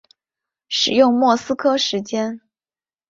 [0.67, 2.41] 使用莫斯科时间。